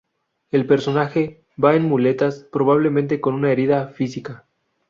[0.49, 4.47] El personaje va en muletas, probablemente con una herida física.